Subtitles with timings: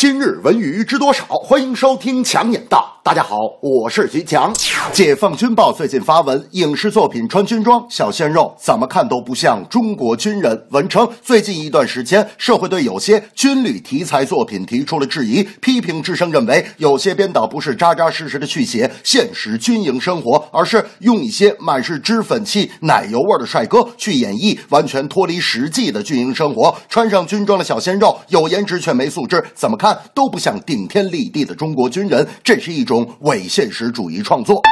[0.00, 1.24] 今日文娱知多少？
[1.26, 2.97] 欢迎收听强眼道。
[3.08, 4.52] 大家好，我是徐强。
[4.92, 10.66] 解放军报最近发文，影视作品穿军装、小鲜肉，怎么看都不像中国军人。
[10.72, 26.76] 文称，最近一段时间，社会对有些军旅题材作品提出了质疑，批评之声认为，有些编导不是扎扎实实的去写现实军营生活，而是用一些满是脂粉气、奶油味的帅哥去演绎完全脱离实际的军营生活。
[26.90, 29.98] 穿上军装的小鲜肉，有颜值却没素质，怎么看？
[30.12, 34.62] 都不像顶天立地的中国军人，这是一种伪现实主义创作。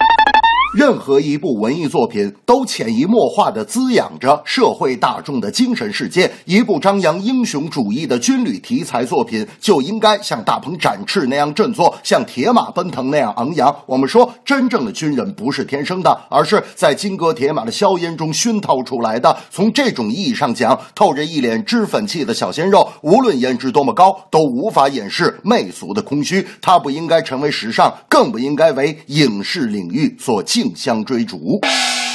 [0.76, 6.30] 任何一部文艺作品都潜移默化地滋养着社会大众的精神世界。
[6.44, 13.74] 一部张扬英雄主义的军旅题材作品就应该像大鹏展翅那样振作，像铁马奔腾那样昂扬。
[13.86, 19.34] 我们说，真正的军人不是天生的，而是在金戈铁马的硝烟中熏陶出来的。
[19.50, 26.46] 从这种意义上讲，透着一脸脂粉气的小鲜肉，无论颜值多么高，都无法掩饰媚俗的空虚。
[26.60, 30.65] 他不应该成为时尚，更不应该为影视领域所禁。
[30.66, 31.60] 竞相追逐。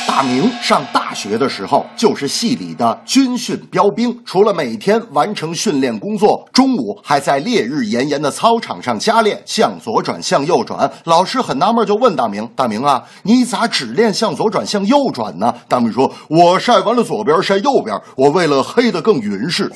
[0.08, 4.20] 大明上大学的时候，就是系里的军训标兵。
[4.26, 10.92] 除了每天完成训练工作，中午还在烈日炎炎的操场上加练向左转、向右转。
[11.06, 19.72] 老师很纳闷，就问大明：“大明啊，你咋只练向左转、向右转呢？”大明说：“我晒完了左边，晒右边，我为了黑的更匀实。”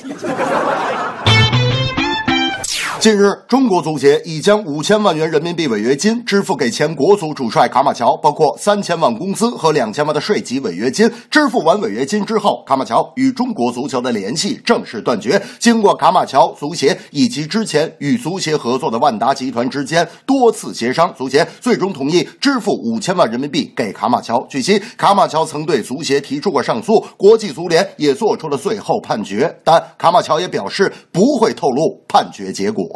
[3.06, 11.08] 近日，中国足协已将五千万元人民币违约金支付给前国足主帅卡马乔，包括三千万工资和两千万的税及违约金。
[11.30, 15.40] 支付完违约金之后，卡马乔与中国足球的联系正式断绝。
[15.60, 24.44] 经过卡马乔、足协以及之前与足协合作的万达集团之间多次协商，足协最终同意支付五千万人民币给卡马乔。
[24.48, 32.95] 据悉，卡马乔曾对足协提出过上诉，国际足联也做出了最后判决，但卡马乔也表示不会透露判决结果。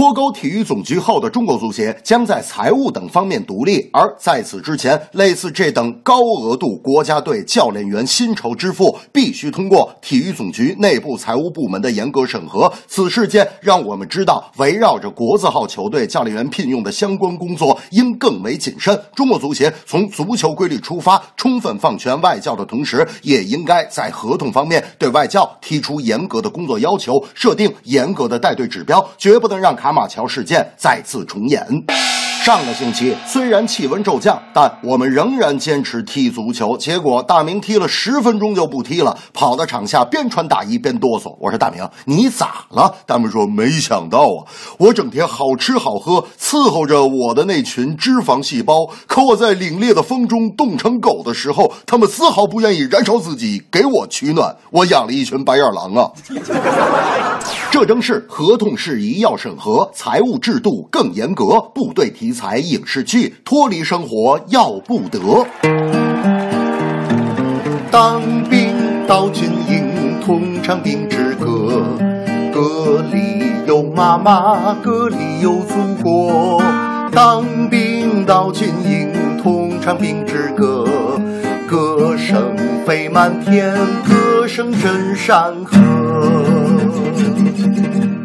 [0.00, 12.72] 脱钩体育总局后的中国足协将在财务等方面独立，而在此之前，类似这等高额度国家队教练员薪酬支付必须通过体育总局内部财务部门的严格审核。
[12.88, 18.98] 此事件让我们知道，围绕着国字号球队教练员聘用的相关工作应更为谨慎。
[19.14, 29.89] 中国足协从足球规律出发，充分放权外教的同时，也应该在合同方面对外教提出严格的工作要求，设定严格的带队指标，绝不能让卡。
[29.92, 31.66] 马桥事件再次重演。
[32.42, 36.74] 上个星期虽然气温骤降，但我们仍然坚持踢足球。
[36.74, 41.36] 结果大明踢了十分钟就不踢了，跑到场下边穿大衣边哆嗦。
[41.38, 42.94] 我说大明，你咋了？
[43.04, 54.56] 大明说没想到啊，我整天好吃好喝伺候着我的那群脂肪细胞，可我在凛冽的风中冻成狗的时候，他们丝毫不愿意燃烧自己给我取暖。
[54.70, 56.10] 我养了一群白眼狼啊！
[57.80, 65.46] 特征是合同事宜要审核，财务制度更严格，部队题材影视剧脱离生活要不得。
[67.90, 68.20] 当
[68.50, 68.74] 兵
[69.06, 71.82] 到军营，通常兵之歌，
[72.52, 76.62] 歌里有妈妈，歌里有祖国。
[77.10, 79.10] 当兵到军营，
[79.42, 80.84] 通常兵之歌，
[81.66, 82.54] 歌声
[82.84, 83.74] 飞满天，
[84.04, 86.59] 歌声震山河。
[87.12, 88.19] Thank you.